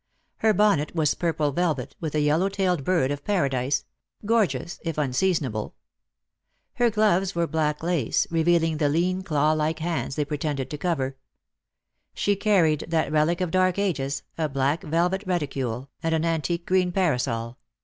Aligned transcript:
Her 0.37 0.51
bonnet 0.51 0.95
was 0.95 1.13
purple 1.13 1.51
velvet, 1.51 1.95
with 1.99 2.15
a 2.15 2.21
yellow 2.21 2.49
tailed 2.49 2.83
bird 2.83 3.11
of 3.11 3.23
paradise— 3.23 3.85
gorgeous 4.25 4.79
if 4.81 4.97
unseasonable. 4.97 5.75
Her 6.73 6.89
gloves 6.89 7.35
were 7.35 7.45
black 7.45 7.83
lace, 7.83 8.25
revealing 8.31 8.77
the 8.77 8.89
lean 8.89 9.21
claw 9.21 9.51
like 9.51 9.77
hands 9.77 10.15
they 10.15 10.25
pretended 10.25 10.71
to 10.71 10.77
cover. 10.79 11.17
She 12.15 12.35
carried 12.35 12.85
that 12.87 13.11
relic 13.11 13.41
of 13.41 13.51
dark 13.51 13.77
ages, 13.77 14.23
a 14.39 14.49
black 14.49 14.81
velvet 14.81 15.23
reticule, 15.27 15.91
and 16.01 16.15
an 16.15 16.25
antique 16.25 16.65
green 16.65 16.91
parasol. 16.91 17.59